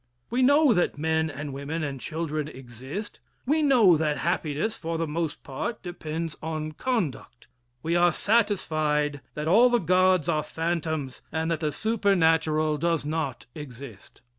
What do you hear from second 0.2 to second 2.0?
We know that men and women